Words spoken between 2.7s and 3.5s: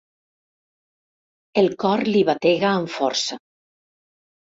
amb força.